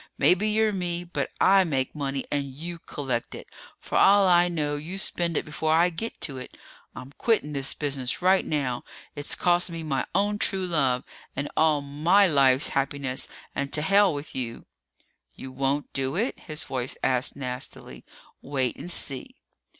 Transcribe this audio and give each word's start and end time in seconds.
Maybe 0.17 0.49
you're 0.49 0.73
me, 0.73 1.03
but 1.03 1.29
I 1.39 1.63
make 1.63 1.93
money 1.93 2.25
and 2.31 2.45
you 2.47 2.79
collect 2.79 3.35
it. 3.35 3.45
For 3.77 3.99
all 3.99 4.25
I 4.27 4.47
know 4.47 4.75
you 4.75 4.97
spend 4.97 5.37
it 5.37 5.45
before 5.45 5.73
I 5.73 5.91
get 5.91 6.19
to 6.21 6.39
it! 6.39 6.57
I'm 6.95 7.11
quitting 7.19 7.53
this 7.53 7.75
business 7.75 8.19
right 8.19 8.43
now. 8.43 8.83
It's 9.15 9.35
cost 9.35 9.69
me 9.69 9.83
my 9.83 10.07
own 10.15 10.39
true 10.39 10.65
love 10.65 11.03
and 11.35 11.49
all 11.55 11.83
my 11.83 12.25
life's 12.25 12.69
happiness 12.69 13.27
and 13.53 13.71
to 13.73 13.83
hell 13.83 14.11
with 14.11 14.33
you!" 14.33 14.65
"You 15.35 15.51
won't 15.51 15.93
do 15.93 16.15
it?" 16.15 16.39
his 16.39 16.63
own 16.63 16.67
voice 16.69 16.97
asked 17.03 17.35
nastily. 17.35 18.03
"Wait 18.41 18.77
and 18.77 18.89
see!" 18.89 19.35